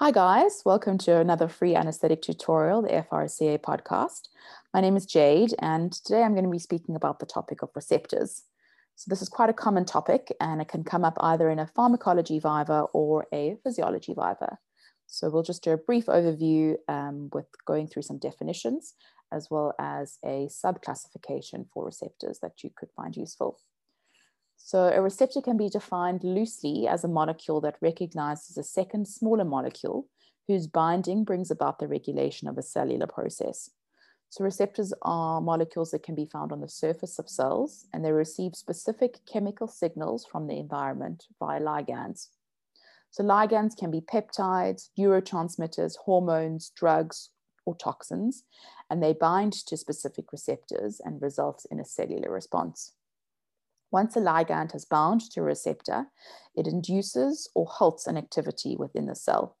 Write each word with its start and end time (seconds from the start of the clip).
Hi 0.00 0.12
guys, 0.12 0.62
welcome 0.64 0.96
to 0.98 1.16
another 1.16 1.48
free 1.48 1.74
anesthetic 1.74 2.22
tutorial, 2.22 2.82
the 2.82 3.04
FRCA 3.10 3.58
podcast. 3.58 4.28
My 4.72 4.80
name 4.80 4.96
is 4.96 5.04
Jade 5.04 5.54
and 5.58 5.90
today 5.90 6.22
I'm 6.22 6.34
going 6.34 6.44
to 6.44 6.50
be 6.52 6.60
speaking 6.60 6.94
about 6.94 7.18
the 7.18 7.26
topic 7.26 7.62
of 7.62 7.70
receptors. 7.74 8.44
So 8.94 9.08
this 9.08 9.22
is 9.22 9.28
quite 9.28 9.50
a 9.50 9.52
common 9.52 9.84
topic 9.84 10.32
and 10.40 10.60
it 10.60 10.68
can 10.68 10.84
come 10.84 11.04
up 11.04 11.16
either 11.18 11.50
in 11.50 11.58
a 11.58 11.66
pharmacology 11.66 12.38
viva 12.38 12.86
or 12.92 13.26
a 13.32 13.56
physiology 13.64 14.14
viva. 14.14 14.58
So 15.08 15.30
we'll 15.30 15.42
just 15.42 15.64
do 15.64 15.72
a 15.72 15.76
brief 15.76 16.06
overview 16.06 16.76
um, 16.86 17.28
with 17.32 17.46
going 17.66 17.88
through 17.88 18.02
some 18.02 18.18
definitions 18.18 18.94
as 19.32 19.50
well 19.50 19.74
as 19.80 20.20
a 20.24 20.46
subclassification 20.46 21.66
for 21.74 21.84
receptors 21.84 22.38
that 22.38 22.62
you 22.62 22.70
could 22.72 22.90
find 22.94 23.16
useful. 23.16 23.58
So 24.58 24.88
a 24.88 25.00
receptor 25.00 25.40
can 25.40 25.56
be 25.56 25.70
defined 25.70 26.22
loosely 26.22 26.86
as 26.86 27.02
a 27.02 27.08
molecule 27.08 27.60
that 27.62 27.78
recognizes 27.80 28.58
a 28.58 28.62
second 28.62 29.08
smaller 29.08 29.44
molecule 29.44 30.06
whose 30.46 30.66
binding 30.66 31.24
brings 31.24 31.50
about 31.50 31.78
the 31.78 31.88
regulation 31.88 32.48
of 32.48 32.58
a 32.58 32.62
cellular 32.62 33.06
process. 33.06 33.70
So 34.30 34.44
receptors 34.44 34.92
are 35.02 35.40
molecules 35.40 35.90
that 35.92 36.02
can 36.02 36.14
be 36.14 36.26
found 36.26 36.52
on 36.52 36.60
the 36.60 36.68
surface 36.68 37.18
of 37.18 37.30
cells 37.30 37.86
and 37.92 38.04
they 38.04 38.12
receive 38.12 38.54
specific 38.54 39.20
chemical 39.24 39.68
signals 39.68 40.26
from 40.26 40.46
the 40.46 40.58
environment 40.58 41.24
via 41.38 41.60
ligands. 41.60 42.28
So 43.10 43.24
ligands 43.24 43.74
can 43.74 43.90
be 43.90 44.02
peptides, 44.02 44.90
neurotransmitters, 44.98 45.96
hormones, 46.04 46.72
drugs, 46.76 47.30
or 47.64 47.74
toxins, 47.74 48.44
and 48.90 49.02
they 49.02 49.14
bind 49.14 49.52
to 49.52 49.76
specific 49.76 50.30
receptors 50.30 51.00
and 51.02 51.22
results 51.22 51.64
in 51.70 51.80
a 51.80 51.84
cellular 51.84 52.30
response. 52.30 52.92
Once 53.90 54.16
a 54.16 54.20
ligand 54.20 54.72
has 54.72 54.84
bound 54.84 55.20
to 55.30 55.40
a 55.40 55.44
receptor, 55.44 56.06
it 56.54 56.66
induces 56.66 57.48
or 57.54 57.66
halts 57.66 58.06
an 58.06 58.16
activity 58.16 58.76
within 58.76 59.06
the 59.06 59.14
cell. 59.14 59.56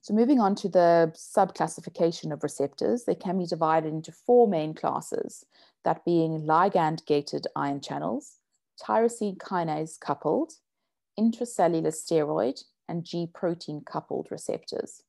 So 0.00 0.14
moving 0.14 0.40
on 0.40 0.54
to 0.56 0.68
the 0.68 1.12
subclassification 1.14 2.32
of 2.32 2.42
receptors, 2.42 3.04
they 3.04 3.14
can 3.14 3.36
be 3.36 3.44
divided 3.44 3.92
into 3.92 4.12
four 4.12 4.48
main 4.48 4.72
classes, 4.72 5.44
that 5.84 6.04
being 6.04 6.42
ligand-gated 6.42 7.46
ion 7.54 7.80
channels, 7.80 8.38
tyrosine 8.82 9.36
kinase 9.36 10.00
coupled, 10.00 10.54
intracellular 11.18 11.92
steroid, 11.92 12.64
and 12.88 13.04
G-protein 13.04 13.82
coupled 13.84 14.28
receptors. 14.30 15.02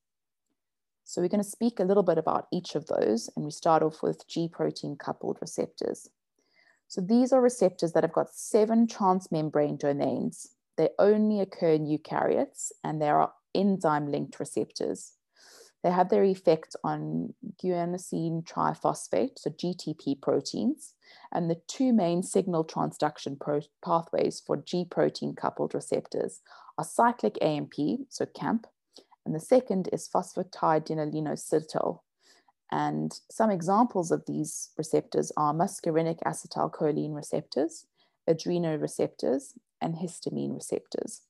So 1.05 1.21
we're 1.21 1.29
going 1.29 1.43
to 1.43 1.49
speak 1.49 1.79
a 1.79 1.85
little 1.85 2.03
bit 2.03 2.17
about 2.17 2.47
each 2.51 2.75
of 2.75 2.87
those, 2.87 3.29
and 3.35 3.45
we 3.45 3.51
start 3.51 3.81
off 3.81 4.03
with 4.03 4.27
G-protein 4.27 4.97
coupled 4.97 5.37
receptors. 5.39 6.09
So 6.89 7.01
these 7.01 7.31
are 7.31 7.39
receptors 7.39 7.93
that 7.93 8.03
have 8.03 8.13
got 8.13 8.33
seven 8.33 8.87
transmembrane 8.87 9.77
domains. 9.77 10.55
They 10.75 10.89
only 10.97 11.39
occur 11.39 11.73
in 11.73 11.85
eukaryotes 11.85 12.71
and 12.83 12.99
they 12.99 13.09
are 13.09 13.31
enzyme 13.53 14.11
linked 14.11 14.39
receptors. 14.39 15.13
They 15.83 15.91
have 15.91 16.09
their 16.09 16.23
effect 16.23 16.75
on 16.83 17.35
guanosine 17.63 18.43
triphosphate, 18.43 19.37
so 19.37 19.51
GTP 19.51 20.19
proteins, 20.19 20.95
and 21.31 21.49
the 21.49 21.61
two 21.67 21.93
main 21.93 22.23
signal 22.23 22.65
transduction 22.65 23.37
pathways 23.85 24.41
for 24.45 24.57
G 24.57 24.83
protein 24.83 25.35
coupled 25.35 25.75
receptors 25.75 26.41
are 26.77 26.83
cyclic 26.83 27.37
AMP, 27.41 27.73
so 28.09 28.25
CAMP, 28.25 28.67
and 29.25 29.33
the 29.33 29.39
second 29.39 29.89
is 29.93 30.09
phosphatidylinosyl, 30.09 31.99
and 32.71 33.19
some 33.31 33.49
examples 33.49 34.11
of 34.11 34.25
these 34.25 34.69
receptors 34.77 35.31
are 35.35 35.53
muscarinic 35.53 36.19
acetylcholine 36.25 37.15
receptors, 37.15 37.85
adrenoreceptors, 38.29 39.53
and 39.81 39.95
histamine 39.95 40.53
receptors. 40.53 41.21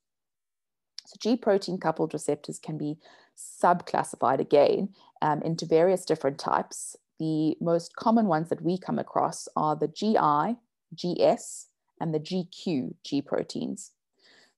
So 1.06 1.16
G 1.20 1.38
protein 1.38 1.80
coupled 1.80 2.14
receptors 2.14 2.60
can 2.60 2.78
be 2.78 2.98
subclassified 3.38 4.40
again 4.40 4.90
um, 5.22 5.42
into 5.42 5.66
various 5.66 6.06
different 6.06 6.40
types. 6.40 6.96
The 7.20 7.56
most 7.62 7.96
common 7.96 8.28
ones 8.28 8.50
that 8.50 8.62
we 8.62 8.78
come 8.78 9.00
across 9.00 9.48
are 9.56 9.76
the 9.76 9.88
GI, 9.88 10.58
GS, 10.94 11.68
and 12.02 12.14
the 12.14 12.20
GQ 12.20 12.96
G 13.04 13.22
proteins. 13.22 13.92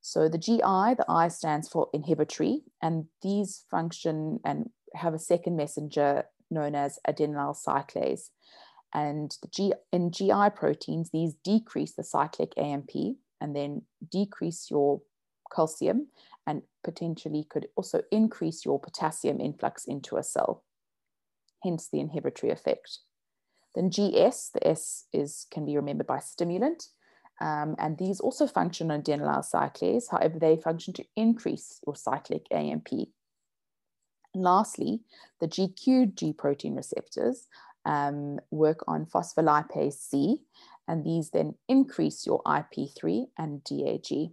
So 0.02 0.28
the 0.28 0.38
GI, 0.38 0.58
the 0.58 1.06
I 1.08 1.28
stands 1.28 1.70
for 1.70 1.90
inhibitory, 1.94 2.64
and 2.82 3.06
these 3.22 3.66
function 3.70 4.40
and 4.44 4.72
have 4.96 5.14
a 5.14 5.20
second 5.20 5.56
messenger 5.56 6.26
known 6.52 6.76
as 6.76 7.00
adenyl 7.08 7.56
cyclase. 7.56 8.30
And 8.94 9.36
G, 9.52 9.74
in 9.92 10.12
GI 10.12 10.50
proteins, 10.56 11.10
these 11.12 11.36
decrease 11.44 11.94
the 11.94 12.04
cyclic 12.04 12.54
AMP 12.58 12.92
and 13.40 13.56
then 13.56 13.84
decrease 14.10 14.70
your 14.70 15.02
calcium 15.54 16.08
and 16.48 16.64
potentially 16.84 17.46
could 17.50 17.68
also 17.76 18.02
increase 18.12 18.66
your 18.66 18.80
potassium 18.80 19.40
influx 19.40 19.86
into 19.86 20.18
a 20.18 20.24
cell, 20.24 20.64
hence 21.64 21.88
the 21.88 22.00
inhibitory 22.00 22.52
effect. 22.52 23.00
Then 23.76 23.90
GS, 23.90 24.50
the 24.54 24.68
S 24.68 25.06
is 25.14 25.48
can 25.52 25.66
be 25.66 25.76
remembered 25.78 26.08
by 26.08 26.20
stimulant, 26.20 26.88
um, 27.40 27.76
and 27.80 27.98
these 27.98 28.20
also 28.20 28.46
function 28.48 28.92
on 28.92 29.02
adenyl 29.02 29.44
cyclase. 29.44 30.12
However, 30.12 30.40
they 30.40 30.58
function 30.58 30.94
to 30.94 31.06
increase 31.16 31.80
your 31.86 31.96
cyclic 31.96 32.46
AMP. 32.52 32.90
And 34.34 34.44
lastly, 34.44 35.02
the 35.40 35.48
GQ 35.48 36.16
G 36.16 36.34
protein 36.34 36.76
receptors 36.76 37.48
um, 37.86 38.40
work 38.52 38.84
on 38.88 39.06
phospholipase 39.06 39.94
C, 39.94 40.38
and 40.88 41.04
these 41.04 41.32
then 41.32 41.56
increase 41.68 42.26
your 42.26 42.42
IP3 42.44 43.28
and 43.38 43.64
DAG. 43.64 44.32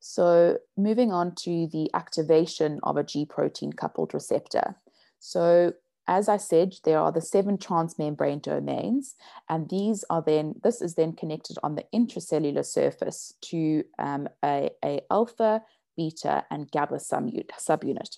So 0.00 0.58
moving 0.76 1.12
on 1.12 1.34
to 1.36 1.68
the 1.68 1.90
activation 1.94 2.80
of 2.82 2.96
a 2.96 3.04
G 3.04 3.24
protein 3.24 3.72
coupled 3.72 4.14
receptor. 4.14 4.76
So 5.20 5.74
as 6.08 6.28
I 6.28 6.36
said, 6.36 6.74
there 6.84 6.98
are 6.98 7.12
the 7.12 7.20
seven 7.20 7.56
transmembrane 7.56 8.42
domains, 8.42 9.14
and 9.48 9.68
these 9.68 10.04
are 10.10 10.20
then, 10.20 10.56
this 10.64 10.82
is 10.82 10.96
then 10.96 11.12
connected 11.12 11.56
on 11.62 11.76
the 11.76 11.84
intracellular 11.94 12.64
surface 12.64 13.34
to 13.42 13.84
um, 14.00 14.28
a, 14.44 14.70
a 14.84 15.00
alpha 15.10 15.62
beta, 15.96 16.44
and 16.50 16.70
gamma 16.70 16.98
subunit. 16.98 18.16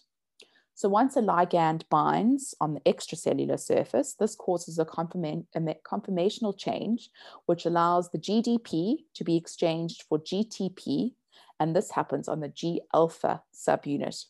So 0.76 0.88
once 0.88 1.16
a 1.16 1.20
ligand 1.20 1.84
binds 1.88 2.52
on 2.60 2.74
the 2.74 2.80
extracellular 2.80 3.60
surface, 3.60 4.14
this 4.14 4.34
causes 4.34 4.78
a, 4.78 4.82
a 4.82 4.86
conformational 4.86 6.58
change, 6.58 7.10
which 7.46 7.64
allows 7.64 8.10
the 8.10 8.18
GDP 8.18 9.04
to 9.14 9.24
be 9.24 9.36
exchanged 9.36 10.02
for 10.08 10.18
GTP, 10.18 11.14
and 11.60 11.76
this 11.76 11.92
happens 11.92 12.26
on 12.28 12.40
the 12.40 12.48
G 12.48 12.80
alpha 12.92 13.42
subunit. 13.54 14.24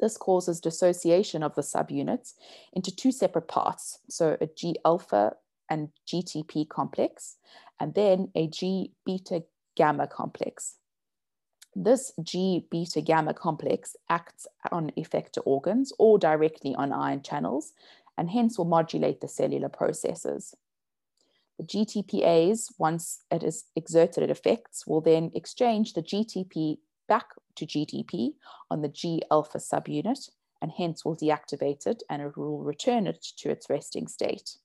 This 0.00 0.16
causes 0.16 0.60
dissociation 0.60 1.44
of 1.44 1.54
the 1.54 1.62
subunits 1.62 2.34
into 2.72 2.94
two 2.94 3.12
separate 3.12 3.46
parts, 3.46 4.00
so 4.08 4.36
a 4.40 4.46
G 4.46 4.76
alpha 4.84 5.34
and 5.70 5.90
GTP 6.06 6.68
complex, 6.68 7.36
and 7.78 7.94
then 7.94 8.32
a 8.34 8.48
G 8.48 8.92
beta 9.04 9.44
gamma 9.76 10.08
complex. 10.08 10.74
This 11.80 12.12
G 12.20 12.66
beta 12.72 13.00
gamma 13.00 13.32
complex 13.34 13.94
acts 14.08 14.48
on 14.72 14.90
effector 14.98 15.38
organs 15.44 15.92
or 15.96 16.18
directly 16.18 16.74
on 16.74 16.92
ion 16.92 17.22
channels, 17.22 17.72
and 18.16 18.28
hence 18.28 18.58
will 18.58 18.64
modulate 18.64 19.20
the 19.20 19.28
cellular 19.28 19.68
processes. 19.68 20.56
The 21.56 21.64
GTPase, 21.64 22.72
once 22.78 23.20
it 23.30 23.44
is 23.44 23.66
exerted 23.76 24.28
its 24.28 24.40
effects, 24.40 24.88
will 24.88 25.00
then 25.00 25.30
exchange 25.36 25.92
the 25.92 26.02
GTP 26.02 26.78
back 27.06 27.26
to 27.54 27.64
GDP 27.64 28.32
on 28.72 28.82
the 28.82 28.88
G 28.88 29.22
alpha 29.30 29.58
subunit, 29.58 30.30
and 30.60 30.72
hence 30.72 31.04
will 31.04 31.16
deactivate 31.16 31.86
it 31.86 32.02
and 32.10 32.22
it 32.22 32.36
will 32.36 32.58
return 32.58 33.06
it 33.06 33.22
to 33.36 33.50
its 33.50 33.70
resting 33.70 34.08
state. 34.08 34.56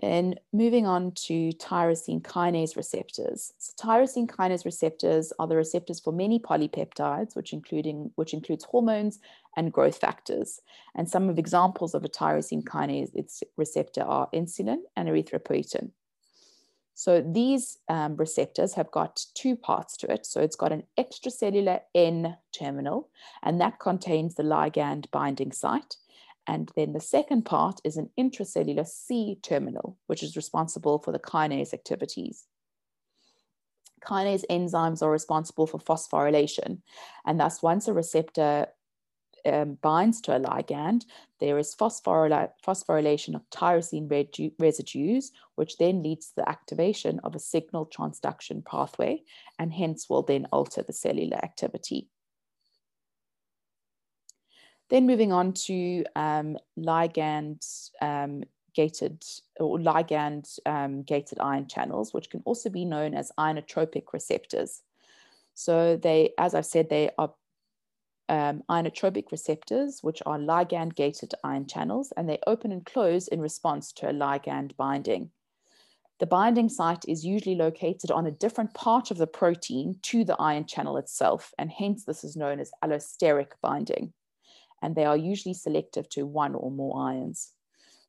Then 0.00 0.36
moving 0.52 0.86
on 0.86 1.12
to 1.26 1.50
tyrosine 1.52 2.22
kinase 2.22 2.76
receptors. 2.76 3.52
So 3.58 3.72
tyrosine 3.86 4.26
kinase 4.26 4.64
receptors 4.64 5.32
are 5.38 5.46
the 5.46 5.56
receptors 5.56 6.00
for 6.00 6.12
many 6.12 6.38
polypeptides, 6.38 7.36
which 7.36 7.52
including 7.52 8.10
which 8.14 8.32
includes 8.32 8.64
hormones 8.64 9.18
and 9.56 9.72
growth 9.72 9.98
factors. 9.98 10.60
And 10.94 11.08
some 11.08 11.28
of 11.28 11.38
examples 11.38 11.94
of 11.94 12.04
a 12.04 12.08
tyrosine 12.08 12.64
kinase 12.64 13.42
receptor 13.56 14.02
are 14.02 14.30
insulin 14.32 14.78
and 14.96 15.08
erythropoietin. 15.08 15.90
So 16.94 17.20
these 17.20 17.78
um, 17.88 18.16
receptors 18.16 18.74
have 18.74 18.90
got 18.90 19.24
two 19.34 19.56
parts 19.56 19.96
to 19.98 20.12
it. 20.12 20.26
So 20.26 20.40
it's 20.40 20.56
got 20.56 20.72
an 20.72 20.84
extracellular 20.98 21.80
N 21.94 22.36
terminal, 22.52 23.08
and 23.42 23.60
that 23.60 23.78
contains 23.78 24.34
the 24.34 24.42
ligand 24.42 25.10
binding 25.10 25.52
site. 25.52 25.96
And 26.46 26.70
then 26.74 26.92
the 26.92 27.00
second 27.00 27.42
part 27.42 27.80
is 27.84 27.96
an 27.96 28.10
intracellular 28.18 28.86
C 28.86 29.38
terminal, 29.42 29.98
which 30.06 30.22
is 30.22 30.36
responsible 30.36 30.98
for 30.98 31.12
the 31.12 31.18
kinase 31.18 31.72
activities. 31.72 32.46
Kinase 34.04 34.44
enzymes 34.50 35.02
are 35.02 35.10
responsible 35.10 35.66
for 35.66 35.78
phosphorylation. 35.78 36.82
And 37.24 37.38
thus, 37.38 37.62
once 37.62 37.86
a 37.86 37.92
receptor 37.92 38.66
um, 39.44 39.78
binds 39.82 40.20
to 40.22 40.36
a 40.36 40.40
ligand, 40.40 41.04
there 41.40 41.58
is 41.58 41.74
phosphorylation 41.74 43.34
of 43.34 43.48
tyrosine 43.50 44.52
residues, 44.58 45.32
which 45.54 45.78
then 45.78 46.02
leads 46.02 46.28
to 46.28 46.36
the 46.36 46.48
activation 46.48 47.20
of 47.20 47.34
a 47.34 47.40
signal 47.40 47.86
transduction 47.86 48.64
pathway 48.64 49.22
and 49.58 49.72
hence 49.72 50.08
will 50.08 50.22
then 50.22 50.46
alter 50.52 50.82
the 50.82 50.92
cellular 50.92 51.36
activity. 51.36 52.08
Then 54.92 55.06
moving 55.06 55.32
on 55.32 55.54
to 55.54 56.04
um, 56.16 56.58
ligand 56.78 57.66
um, 58.02 58.44
gated 58.74 59.24
or 59.58 59.78
ligand 59.78 60.58
um, 60.66 61.02
gated 61.02 61.40
ion 61.40 61.66
channels, 61.66 62.12
which 62.12 62.28
can 62.28 62.42
also 62.44 62.68
be 62.68 62.84
known 62.84 63.14
as 63.14 63.32
ionotropic 63.40 64.12
receptors. 64.12 64.82
So 65.54 65.96
they, 65.96 66.34
as 66.36 66.54
I've 66.54 66.66
said, 66.66 66.90
they 66.90 67.08
are 67.16 67.32
um, 68.28 68.64
ionotropic 68.70 69.32
receptors, 69.32 70.00
which 70.02 70.22
are 70.26 70.38
ligand 70.38 70.94
gated 70.94 71.32
ion 71.42 71.66
channels, 71.66 72.12
and 72.14 72.28
they 72.28 72.40
open 72.46 72.70
and 72.70 72.84
close 72.84 73.28
in 73.28 73.40
response 73.40 73.94
to 73.94 74.10
a 74.10 74.12
ligand 74.12 74.76
binding. 74.76 75.30
The 76.20 76.26
binding 76.26 76.68
site 76.68 77.06
is 77.08 77.24
usually 77.24 77.56
located 77.56 78.10
on 78.10 78.26
a 78.26 78.30
different 78.30 78.74
part 78.74 79.10
of 79.10 79.16
the 79.16 79.26
protein 79.26 80.00
to 80.02 80.22
the 80.22 80.36
ion 80.38 80.66
channel 80.66 80.98
itself, 80.98 81.54
and 81.58 81.70
hence 81.70 82.04
this 82.04 82.24
is 82.24 82.36
known 82.36 82.60
as 82.60 82.70
allosteric 82.84 83.52
binding. 83.62 84.12
And 84.82 84.94
they 84.94 85.04
are 85.04 85.16
usually 85.16 85.54
selective 85.54 86.08
to 86.10 86.26
one 86.26 86.54
or 86.54 86.70
more 86.70 87.08
ions. 87.08 87.52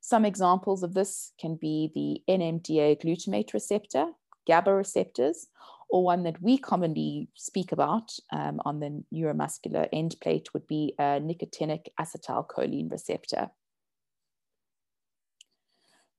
Some 0.01 0.25
examples 0.25 0.83
of 0.83 0.93
this 0.93 1.31
can 1.39 1.55
be 1.55 1.91
the 1.95 2.33
NMDA 2.33 3.01
glutamate 3.01 3.53
receptor, 3.53 4.07
GABA 4.45 4.73
receptors, 4.73 5.47
or 5.89 6.03
one 6.03 6.23
that 6.23 6.41
we 6.41 6.57
commonly 6.57 7.29
speak 7.35 7.71
about 7.71 8.11
um, 8.31 8.59
on 8.65 8.79
the 8.79 9.03
neuromuscular 9.13 9.87
end 9.93 10.15
plate 10.21 10.51
would 10.53 10.67
be 10.67 10.95
a 10.97 11.21
nicotinic 11.21 11.85
acetylcholine 11.99 12.91
receptor. 12.91 13.51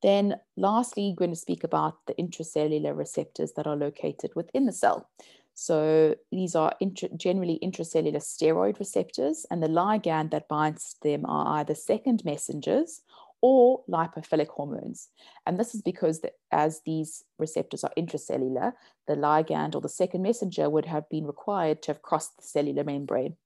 Then 0.01 0.37
lastly, 0.57 1.11
we're 1.11 1.27
going 1.27 1.31
to 1.31 1.37
speak 1.37 1.65
about 1.65 2.07
the 2.07 2.15
intracellular 2.15 2.97
receptors 2.97 3.53
that 3.53 3.67
are 3.67 3.75
located 3.75 4.31
within 4.37 4.67
the 4.67 4.73
cell. 4.73 5.11
So 5.55 6.17
these 6.33 6.57
are 6.57 6.75
intra 6.81 7.09
generally 7.17 7.61
intracellular 7.63 8.17
steroid 8.17 8.79
receptors, 8.81 9.47
and 9.51 9.63
the 9.63 9.69
ligand 9.69 10.33
that 10.33 10.49
binds 10.49 10.97
them 11.03 11.25
are 11.27 11.59
either 11.59 11.75
second 11.75 12.25
messengers 12.25 13.03
or 13.41 13.85
lipophilic 13.89 14.49
hormones. 14.49 15.11
And 15.47 15.59
this 15.59 15.75
is 15.75 15.83
because 15.83 16.21
the, 16.23 16.33
as 16.51 16.81
these 16.87 17.23
receptors 17.39 17.85
are 17.85 17.93
intracellular, 17.97 18.73
the 19.07 19.15
ligand 19.15 19.75
or 19.75 19.81
the 19.81 19.89
second 19.89 20.23
messenger 20.23 20.69
would 20.69 20.87
have 20.87 21.09
been 21.09 21.27
required 21.27 21.83
to 21.83 21.93
have 21.93 22.03
crossed 22.03 22.37
the 22.37 22.43
cellular 22.43 22.85
membrane. 22.85 23.37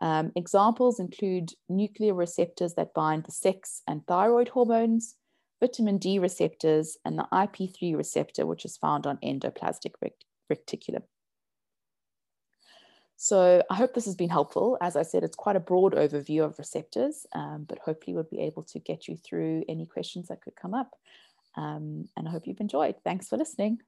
Um, 0.00 0.32
examples 0.36 0.98
include 0.98 1.50
nuclear 1.68 2.14
receptors 2.14 2.74
that 2.74 2.94
bind 2.94 3.24
the 3.24 3.32
sex 3.32 3.82
and 3.86 4.06
thyroid 4.06 4.48
hormones, 4.48 5.16
vitamin 5.58 5.98
D 5.98 6.18
receptors, 6.18 6.96
and 7.04 7.18
the 7.18 7.26
IP3 7.32 7.96
receptor, 7.96 8.46
which 8.46 8.64
is 8.64 8.78
found 8.78 9.06
on 9.06 9.18
endoplasmic 9.18 9.94
reticulum. 10.50 11.02
So 13.16 13.62
I 13.70 13.74
hope 13.74 13.92
this 13.92 14.06
has 14.06 14.14
been 14.14 14.30
helpful. 14.30 14.78
As 14.80 14.96
I 14.96 15.02
said, 15.02 15.24
it's 15.24 15.36
quite 15.36 15.56
a 15.56 15.60
broad 15.60 15.94
overview 15.94 16.42
of 16.42 16.58
receptors, 16.58 17.26
um, 17.34 17.66
but 17.68 17.78
hopefully 17.78 18.14
we'll 18.14 18.24
be 18.24 18.40
able 18.40 18.62
to 18.64 18.78
get 18.78 19.08
you 19.08 19.16
through 19.16 19.62
any 19.68 19.84
questions 19.84 20.28
that 20.28 20.40
could 20.40 20.56
come 20.56 20.72
up. 20.72 20.96
Um, 21.54 22.08
and 22.16 22.26
I 22.26 22.30
hope 22.30 22.46
you've 22.46 22.60
enjoyed. 22.60 22.94
Thanks 23.04 23.28
for 23.28 23.36
listening. 23.36 23.80